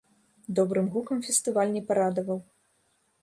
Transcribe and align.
Добрым 0.59 0.87
гукам 0.95 1.19
фестываль 1.27 1.75
не 1.75 1.83
парадаваў. 1.91 2.39